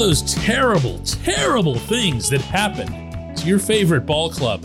[0.00, 4.64] those terrible, terrible things that happened to your favorite ball club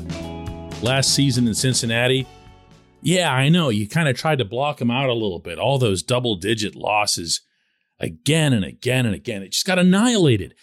[0.82, 2.26] last season in Cincinnati.
[3.02, 3.68] Yeah, I know.
[3.68, 5.60] You kind of tried to block them out a little bit.
[5.60, 7.42] All those double digit losses
[8.00, 9.44] again and again and again.
[9.44, 10.56] It just got annihilated.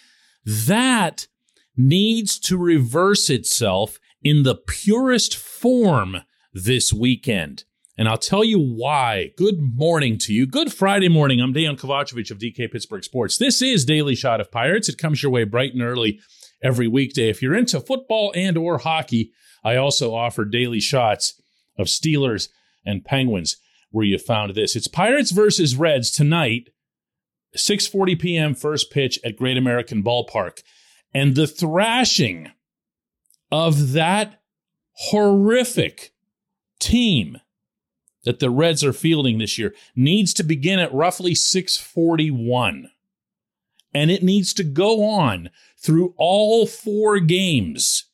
[0.43, 1.27] That
[1.77, 6.17] needs to reverse itself in the purest form
[6.51, 7.63] this weekend.
[7.95, 9.31] And I'll tell you why.
[9.37, 10.47] Good morning to you.
[10.47, 11.39] Good Friday morning.
[11.39, 13.37] I'm Dejan Kovacevic of DK Pittsburgh Sports.
[13.37, 14.89] This is Daily Shot of Pirates.
[14.89, 16.19] It comes your way bright and early
[16.63, 17.29] every weekday.
[17.29, 19.31] If you're into football and or hockey,
[19.63, 21.39] I also offer daily shots
[21.77, 22.49] of Steelers
[22.83, 23.57] and Penguins
[23.91, 24.75] where you found this.
[24.75, 26.69] It's Pirates versus Reds tonight,
[27.55, 28.55] 6:40 p.m.
[28.55, 30.63] first pitch at Great American Ballpark.
[31.13, 32.51] And the thrashing
[33.51, 34.41] of that
[34.93, 36.11] horrific
[36.79, 37.37] team
[38.23, 42.89] that the Reds are fielding this year needs to begin at roughly 641.
[43.93, 48.05] And it needs to go on through all four games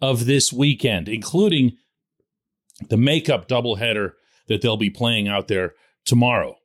[0.00, 1.76] of this weekend, including
[2.88, 4.12] the makeup doubleheader
[4.48, 6.56] that they'll be playing out there tomorrow.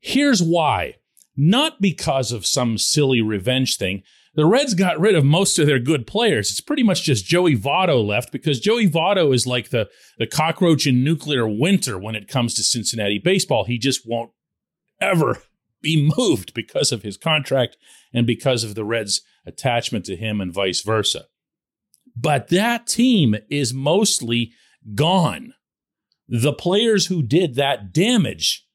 [0.00, 0.96] Here's why.
[1.36, 4.02] Not because of some silly revenge thing.
[4.38, 6.52] The Reds got rid of most of their good players.
[6.52, 10.86] It's pretty much just Joey Votto left because Joey Votto is like the, the cockroach
[10.86, 13.64] in nuclear winter when it comes to Cincinnati baseball.
[13.64, 14.30] He just won't
[15.00, 15.42] ever
[15.82, 17.78] be moved because of his contract
[18.14, 21.24] and because of the Reds' attachment to him and vice versa.
[22.14, 24.52] But that team is mostly
[24.94, 25.54] gone.
[26.28, 28.67] The players who did that damage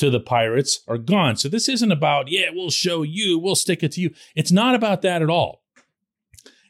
[0.00, 1.36] to the Pirates are gone.
[1.36, 4.14] So this isn't about, yeah, we'll show you, we'll stick it to you.
[4.34, 5.62] It's not about that at all.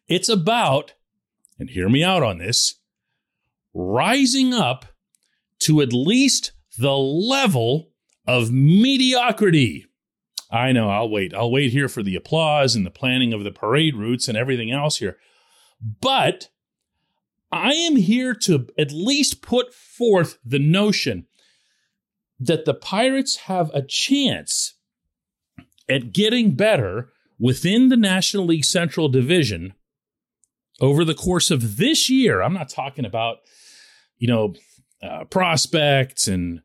[0.09, 0.95] It's about,
[1.59, 2.81] and hear me out on this,
[3.73, 4.87] rising up
[5.61, 7.93] to at least the level
[8.27, 9.87] of mediocrity.
[10.51, 11.33] I know, I'll wait.
[11.33, 14.73] I'll wait here for the applause and the planning of the parade routes and everything
[14.73, 15.19] else here.
[16.01, 16.49] But
[17.53, 21.29] I am here to at least put forth the notion
[22.41, 24.75] that the Pirates have a chance
[25.89, 29.75] at getting better within the National League Central Division
[30.81, 32.41] over the course of this year.
[32.41, 33.39] I'm not talking about,
[34.17, 34.55] you know,
[35.03, 36.63] uh, prospects and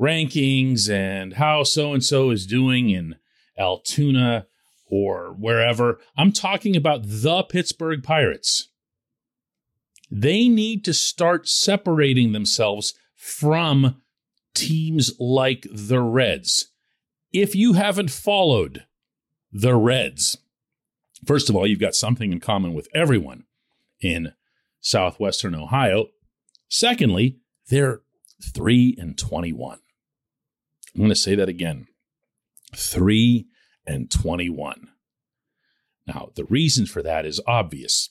[0.00, 3.16] rankings and how so and so is doing in
[3.58, 4.46] Altoona
[4.86, 5.98] or wherever.
[6.16, 8.68] I'm talking about the Pittsburgh Pirates.
[10.10, 14.00] They need to start separating themselves from
[14.58, 16.68] teams like the Reds.
[17.32, 18.84] If you haven't followed
[19.52, 20.38] the Reds,
[21.24, 23.44] first of all, you've got something in common with everyone
[24.00, 24.32] in
[24.80, 26.06] southwestern Ohio.
[26.68, 27.38] Secondly,
[27.68, 28.00] they're
[28.54, 29.78] 3 and 21.
[30.94, 31.86] I'm going to say that again
[32.76, 33.46] 3
[33.86, 34.88] and 21.
[36.06, 38.10] Now, the reason for that is obvious.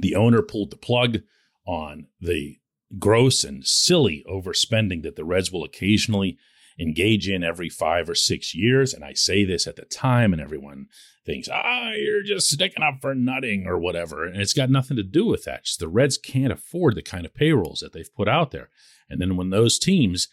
[0.00, 1.18] The owner pulled the plug
[1.66, 2.58] on the
[2.98, 6.38] gross and silly overspending that the Reds will occasionally
[6.78, 8.92] engage in every five or six years.
[8.92, 10.86] And I say this at the time, and everyone
[11.24, 14.24] thinks, ah, you're just sticking up for nutting or whatever.
[14.24, 15.64] And it's got nothing to do with that.
[15.64, 18.68] Just the Reds can't afford the kind of payrolls that they've put out there.
[19.08, 20.28] And then when those teams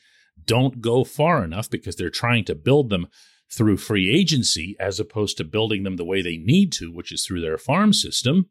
[0.46, 3.08] don't go far enough because they're trying to build them
[3.52, 7.26] through free agency as opposed to building them the way they need to, which is
[7.26, 8.50] through their farm system,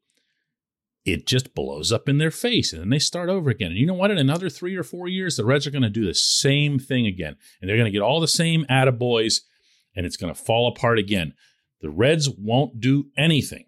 [1.05, 3.71] it just blows up in their face and then they start over again.
[3.71, 4.11] And you know what?
[4.11, 7.07] In another three or four years, the Reds are going to do the same thing
[7.07, 7.37] again.
[7.61, 9.41] And they're going to get all the same attaboys
[9.97, 11.35] and it's going to fall apart again.
[11.81, 13.65] The Reds won't do anything.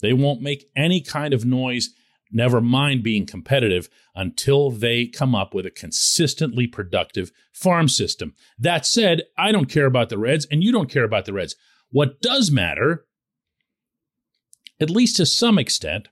[0.00, 1.90] They won't make any kind of noise,
[2.30, 8.34] never mind being competitive, until they come up with a consistently productive farm system.
[8.58, 11.54] That said, I don't care about the Reds and you don't care about the Reds.
[11.90, 13.06] What does matter,
[14.80, 16.08] at least to some extent,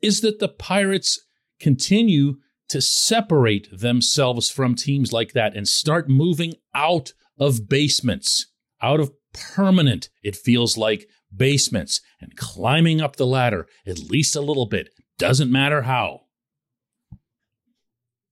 [0.00, 1.20] is that the Pirates
[1.60, 2.36] continue
[2.68, 8.46] to separate themselves from teams like that and start moving out of basements,
[8.82, 14.40] out of permanent, it feels like, basements, and climbing up the ladder at least a
[14.40, 14.90] little bit.
[15.18, 16.22] Doesn't matter how.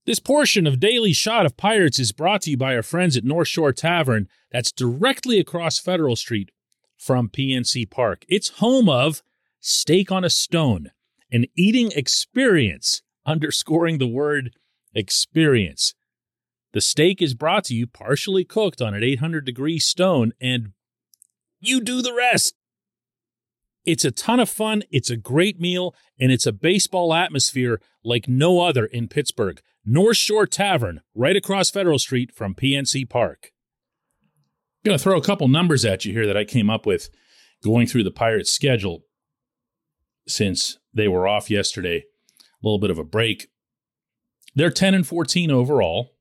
[0.07, 3.25] This portion of Daily Shot of Pirates is brought to you by our friends at
[3.25, 6.51] North Shore Tavern, that's directly across Federal Street
[6.97, 8.25] from PNC Park.
[8.29, 9.23] It's home of
[9.61, 10.93] Steak on a Stone
[11.31, 14.53] an eating experience, underscoring the word
[14.95, 15.95] experience.
[16.73, 20.73] The steak is brought to you partially cooked on an 800 degree stone, and
[21.61, 22.55] you do the rest.
[23.85, 28.29] It's a ton of fun, it's a great meal, and it's a baseball atmosphere like
[28.29, 29.61] no other in Pittsburgh.
[29.85, 33.53] North Shore Tavern, right across Federal Street from PNC Park.
[34.85, 37.09] I'm going to throw a couple numbers at you here that I came up with
[37.63, 39.06] going through the Pirates' schedule
[40.27, 43.49] since they were off yesterday, a little bit of a break.
[44.55, 46.15] They're 10 and 14 overall.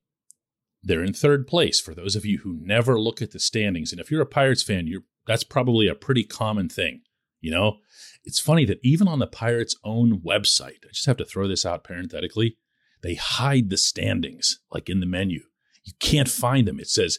[0.82, 3.92] They're in third place for those of you who never look at the standings.
[3.92, 7.00] And if you're a Pirates fan, you're that's probably a pretty common thing.
[7.40, 7.78] You know,
[8.24, 11.66] it's funny that even on the Pirates' own website, I just have to throw this
[11.66, 12.56] out parenthetically,
[13.02, 15.42] they hide the standings like in the menu.
[15.84, 16.80] You can't find them.
[16.80, 17.18] It says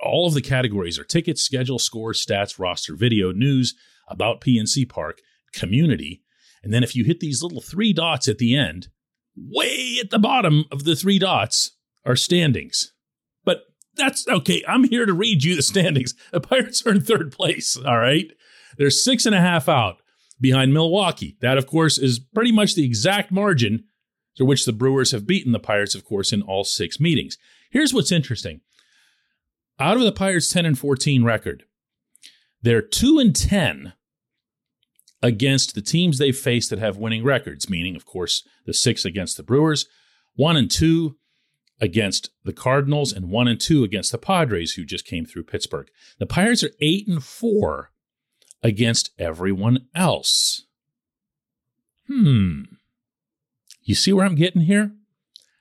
[0.00, 3.74] all of the categories are tickets, schedule, scores, stats, roster, video, news,
[4.08, 5.20] about PNC Park,
[5.52, 6.21] community.
[6.62, 8.88] And then if you hit these little three dots at the end,
[9.36, 11.72] way at the bottom of the three dots
[12.04, 12.92] are standings.
[13.44, 13.62] But
[13.96, 14.62] that's okay.
[14.66, 16.14] I'm here to read you the standings.
[16.32, 17.76] The Pirates are in third place.
[17.76, 18.30] All right.
[18.78, 19.96] They're six and a half out
[20.40, 21.36] behind Milwaukee.
[21.40, 23.84] That, of course, is pretty much the exact margin
[24.36, 27.36] to which the Brewers have beaten the Pirates, of course, in all six meetings.
[27.70, 28.60] Here's what's interesting.
[29.78, 31.64] Out of the Pirates' 10 and 14 record,
[32.62, 33.92] they're 2 and 10
[35.22, 39.36] against the teams they've faced that have winning records, meaning, of course, the six against
[39.36, 39.86] the Brewers,
[40.34, 41.16] 1 and 2
[41.80, 45.88] against the Cardinals, and 1 and 2 against the Padres, who just came through Pittsburgh.
[46.18, 47.90] The Pirates are 8 and 4
[48.62, 50.66] against everyone else.
[52.08, 52.62] Hmm.
[53.82, 54.92] You see where I'm getting here?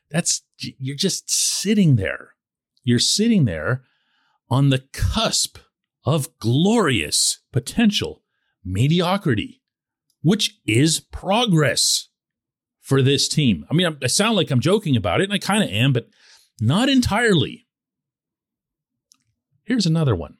[0.09, 2.33] That's you're just sitting there.
[2.83, 3.83] You're sitting there
[4.49, 5.57] on the cusp
[6.03, 8.20] of glorious potential
[8.63, 9.61] mediocrity,
[10.21, 12.09] which is progress
[12.79, 13.65] for this team.
[13.69, 16.09] I mean, I sound like I'm joking about it, and I kind of am, but
[16.59, 17.67] not entirely.
[19.63, 20.37] Here's another one.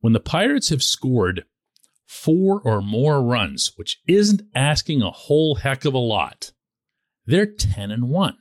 [0.00, 1.44] When the Pirates have scored
[2.06, 6.52] four or more runs, which isn't asking a whole heck of a lot,
[7.26, 8.36] they're 10 and 1.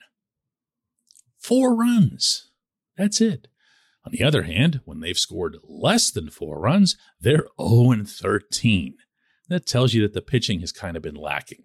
[1.40, 2.52] Four runs.
[2.98, 3.48] That's it.
[4.06, 8.96] On the other hand, when they've scored less than four runs, they're 0 and 13.
[9.50, 11.64] That tells you that the pitching has kind of been lacking.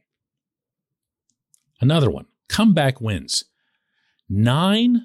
[1.81, 3.45] Another one comeback wins.
[4.29, 5.03] Nine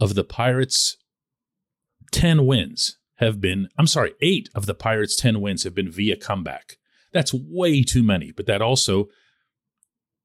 [0.00, 0.96] of the Pirates'
[2.12, 6.16] 10 wins have been, I'm sorry, eight of the Pirates' 10 wins have been via
[6.16, 6.76] comeback.
[7.12, 9.08] That's way too many, but that also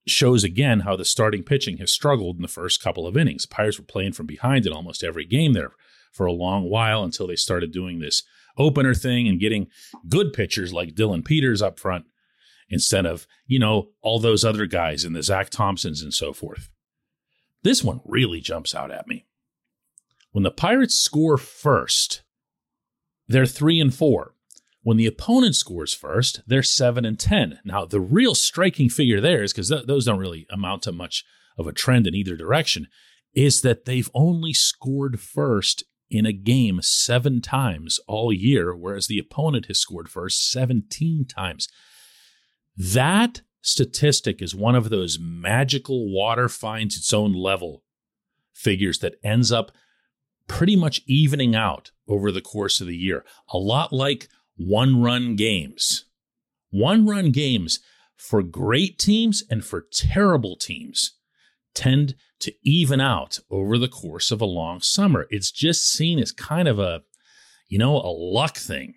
[0.05, 3.45] shows again how the starting pitching has struggled in the first couple of innings.
[3.45, 5.71] Pirates were playing from behind in almost every game there
[6.13, 8.23] for a long while until they started doing this
[8.57, 9.67] opener thing and getting
[10.07, 12.05] good pitchers like Dillon Peters up front
[12.69, 16.69] instead of, you know, all those other guys and the Zach Thompsons and so forth.
[17.63, 19.25] This one really jumps out at me.
[20.31, 22.23] When the Pirates score first,
[23.27, 24.35] they're three and four.
[24.81, 27.59] When the opponent scores first, they're 7 and 10.
[27.63, 31.23] Now, the real striking figure there is because th- those don't really amount to much
[31.57, 32.87] of a trend in either direction,
[33.33, 39.19] is that they've only scored first in a game seven times all year, whereas the
[39.19, 41.67] opponent has scored first 17 times.
[42.77, 47.83] That statistic is one of those magical water finds its own level
[48.53, 49.71] figures that ends up
[50.47, 53.25] pretty much evening out over the course of the year.
[53.51, 56.05] A lot like one run games.
[56.69, 57.79] One run games
[58.15, 61.13] for great teams and for terrible teams
[61.73, 65.27] tend to even out over the course of a long summer.
[65.29, 67.03] It's just seen as kind of a,
[67.67, 68.95] you know, a luck thing.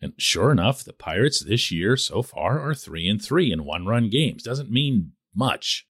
[0.00, 3.86] And sure enough, the Pirates this year so far are 3 and 3 in one
[3.86, 4.42] run games.
[4.42, 5.86] Doesn't mean much.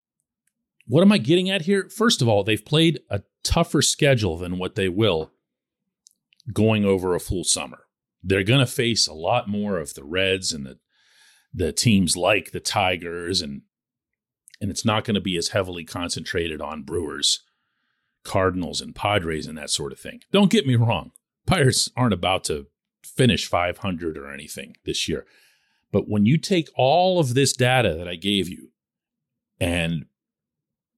[0.87, 1.88] What am I getting at here?
[1.88, 5.33] First of all, they've played a tougher schedule than what they will
[6.52, 7.85] going over a full summer
[8.25, 10.79] they're going to face a lot more of the Reds and the
[11.57, 13.62] the teams like the Tigers and
[14.61, 17.41] and it's not going to be as heavily concentrated on Brewers,
[18.25, 20.21] Cardinals and Padres and that sort of thing.
[20.33, 21.13] Don't get me wrong.
[21.47, 22.67] Pirates aren't about to
[23.05, 25.27] finish 500 or anything this year.
[25.93, 28.71] But when you take all of this data that I gave you
[29.61, 30.07] and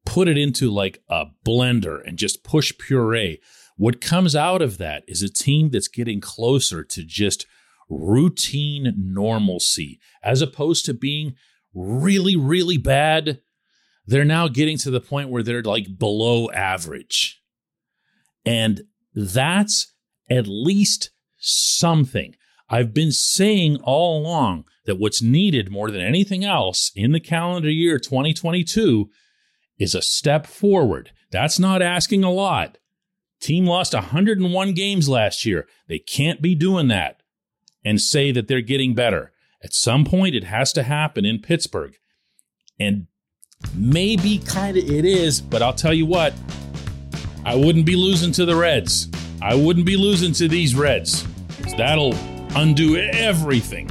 [0.05, 3.41] put it into like a blender and just push puree
[3.77, 7.47] what comes out of that is a team that's getting closer to just
[7.89, 11.35] routine normalcy as opposed to being
[11.75, 13.41] really, really bad.
[14.07, 17.43] They're now getting to the point where they're like below average.
[18.45, 18.83] And
[19.15, 19.93] that's
[20.31, 22.35] at least something.
[22.69, 27.71] I've been saying all along that what's needed more than anything else in the calendar
[27.71, 29.09] year 2022
[29.79, 31.11] is a step forward.
[31.31, 32.79] That's not asking a lot.
[33.41, 35.67] Team lost 101 games last year.
[35.89, 37.23] They can't be doing that
[37.85, 39.33] and say that they're getting better.
[39.63, 41.95] At some point, it has to happen in Pittsburgh.
[42.79, 43.07] And
[43.75, 46.35] maybe kind of it is, but I'll tell you what,
[47.45, 49.09] I wouldn't be losing to the Reds.
[49.41, 51.27] I wouldn't be losing to these Reds.
[51.77, 52.15] That'll
[52.57, 53.91] undo everything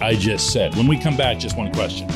[0.00, 0.74] I just said.
[0.74, 2.08] When we come back, just one question.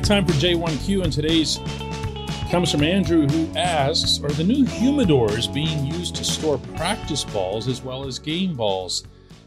[0.00, 0.08] Back.
[0.08, 1.58] Time for J1Q, and today's
[2.50, 7.68] comes from Andrew, who asks Are the new humidors being used to store practice balls
[7.68, 9.04] as well as game balls?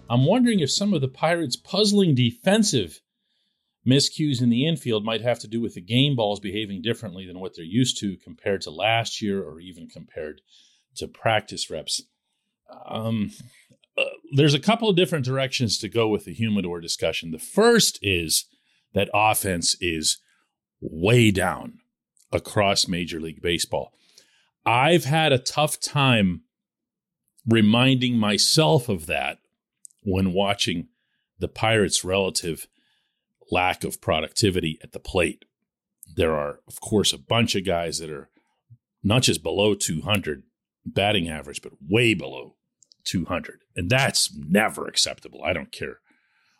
[0.10, 3.01] I'm wondering if some of the Pirates' puzzling defensive
[3.88, 7.39] miscues in the infield might have to do with the game balls behaving differently than
[7.39, 10.41] what they're used to compared to last year or even compared
[10.95, 12.01] to practice reps.
[12.88, 13.31] Um,
[13.98, 14.03] uh,
[14.36, 17.31] there's a couple of different directions to go with the humidor discussion.
[17.31, 18.45] The first is
[18.93, 20.19] that offense is
[20.92, 21.80] way down
[22.32, 23.94] across Major League Baseball.
[24.66, 26.42] I've had a tough time
[27.48, 29.40] reminding myself of that
[30.02, 30.88] when watching
[31.40, 32.68] the Pirates' relative
[33.52, 35.46] lack of productivity at the plate.
[36.16, 38.30] There are, of course, a bunch of guys that are
[39.04, 40.44] not just below 200
[40.86, 42.56] batting average, but way below
[43.06, 43.62] 200.
[43.75, 45.44] And that's never acceptable.
[45.44, 46.00] I don't care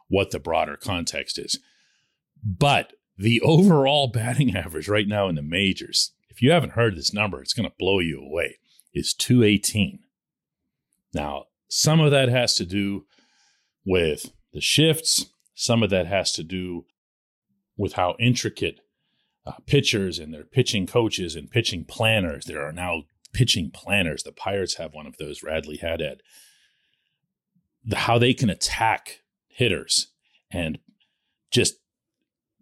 [0.08, 1.60] what the broader context is.
[2.44, 7.14] But the overall batting average right now in the majors, if you haven't heard this
[7.14, 8.58] number, it's going to blow you away,
[8.94, 10.00] is 218.
[11.14, 13.06] Now, some of that has to do
[13.86, 16.86] with the shifts, some of that has to do
[17.78, 18.80] with how intricate
[19.46, 23.04] uh, pitchers and their pitching coaches and pitching planners, there are now
[23.34, 24.24] pitching planners.
[24.24, 26.22] The Pirates have one of those, Radley Haddad.
[27.84, 30.08] The, how they can attack hitters
[30.52, 30.80] and
[31.52, 31.76] just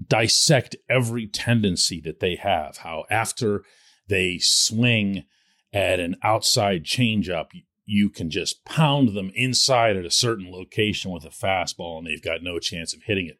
[0.08, 2.78] dissect every tendency that they have.
[2.78, 3.64] How after
[4.08, 5.26] they swing
[5.74, 7.48] at an outside changeup,
[7.86, 12.22] you can just pound them inside at a certain location with a fastball and they've
[12.22, 13.38] got no chance of hitting it.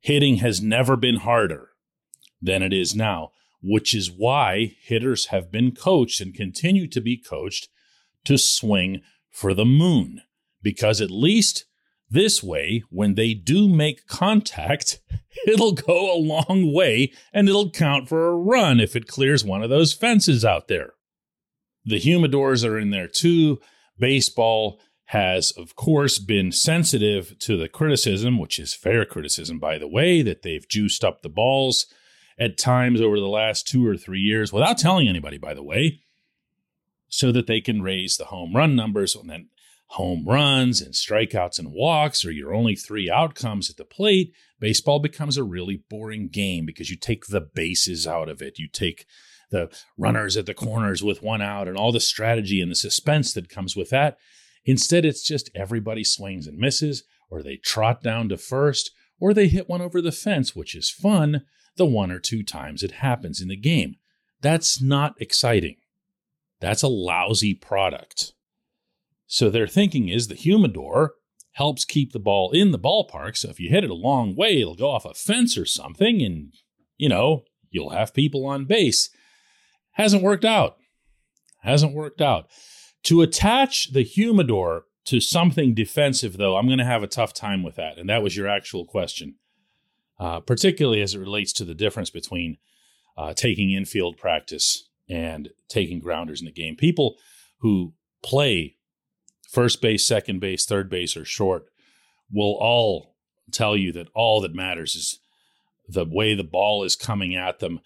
[0.00, 1.70] Hitting has never been harder
[2.40, 3.30] than it is now,
[3.62, 7.68] which is why hitters have been coached and continue to be coached
[8.24, 10.20] to swing for the moon.
[10.62, 11.66] Because at least
[12.10, 15.00] this way, when they do make contact,
[15.46, 19.62] it'll go a long way and it'll count for a run if it clears one
[19.62, 20.94] of those fences out there.
[21.84, 23.60] The humidors are in there too.
[23.98, 29.88] Baseball has, of course, been sensitive to the criticism, which is fair criticism, by the
[29.88, 31.86] way, that they've juiced up the balls
[32.38, 36.00] at times over the last two or three years without telling anybody, by the way,
[37.08, 39.16] so that they can raise the home run numbers.
[39.16, 39.48] And then
[39.92, 44.98] home runs and strikeouts and walks are your only three outcomes at the plate, baseball
[44.98, 48.58] becomes a really boring game because you take the bases out of it.
[48.58, 49.06] You take
[49.50, 53.32] the runners at the corners with one out and all the strategy and the suspense
[53.32, 54.18] that comes with that.
[54.64, 59.48] Instead, it's just everybody swings and misses, or they trot down to first, or they
[59.48, 61.44] hit one over the fence, which is fun
[61.76, 63.96] the one or two times it happens in the game.
[64.42, 65.76] That's not exciting.
[66.60, 68.34] That's a lousy product.
[69.28, 71.14] So their thinking is the humidor
[71.52, 73.36] helps keep the ball in the ballpark.
[73.36, 76.22] So if you hit it a long way, it'll go off a fence or something,
[76.22, 76.52] and
[76.96, 79.10] you know, you'll have people on base.
[79.92, 80.76] Hasn't worked out.
[81.62, 82.48] Hasn't worked out.
[83.04, 87.62] To attach the humidor to something defensive, though, I'm going to have a tough time
[87.62, 87.98] with that.
[87.98, 89.36] And that was your actual question,
[90.18, 92.56] uh, particularly as it relates to the difference between
[93.16, 96.76] uh, taking infield practice and taking grounders in the game.
[96.76, 97.16] People
[97.58, 98.76] who play
[99.48, 101.66] first base, second base, third base, or short
[102.30, 103.16] will all
[103.50, 105.18] tell you that all that matters is
[105.88, 107.80] the way the ball is coming at them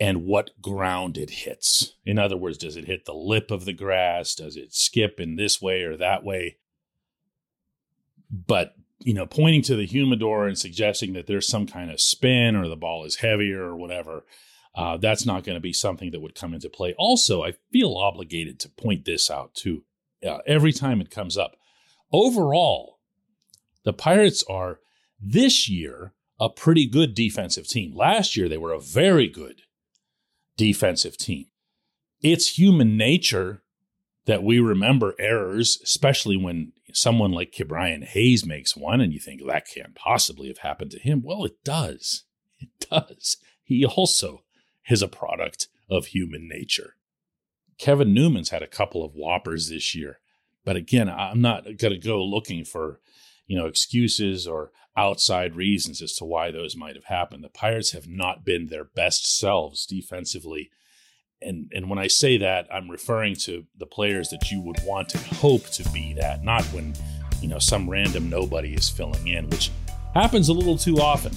[0.00, 1.94] and what ground it hits.
[2.04, 4.34] In other words, does it hit the lip of the grass?
[4.34, 6.56] Does it skip in this way or that way?
[8.30, 12.56] But, you know, pointing to the humidor and suggesting that there's some kind of spin
[12.56, 14.24] or the ball is heavier or whatever,
[14.74, 16.94] uh, that's not going to be something that would come into play.
[16.98, 19.84] Also, I feel obligated to point this out too
[20.26, 21.56] uh, every time it comes up.
[22.12, 22.98] Overall,
[23.84, 24.80] the Pirates are
[25.20, 27.94] this year a pretty good defensive team.
[27.94, 29.62] Last year, they were a very good
[30.56, 31.46] defensive team.
[32.22, 33.62] It's human nature
[34.26, 39.40] that we remember errors, especially when someone like Ke'Bryan Hayes makes one and you think
[39.46, 41.22] that can't possibly have happened to him.
[41.24, 42.24] Well, it does.
[42.58, 43.36] It does.
[43.62, 44.42] He also
[44.88, 46.96] is a product of human nature.
[47.78, 50.18] Kevin Newman's had a couple of whoppers this year.
[50.64, 53.00] But again, I'm not going to go looking for,
[53.46, 57.44] you know, excuses or outside reasons as to why those might have happened.
[57.44, 60.70] The Pirates have not been their best selves defensively
[61.42, 65.14] and and when I say that, I'm referring to the players that you would want
[65.14, 66.94] and hope to be that, not when
[67.40, 69.70] you know some random nobody is filling in, which
[70.14, 71.32] happens a little too often.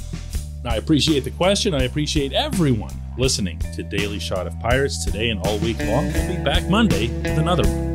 [0.66, 1.74] I appreciate the question.
[1.74, 6.12] I appreciate everyone listening to Daily Shot of Pirates today and all week long.
[6.12, 7.89] We'll be back Monday with another one.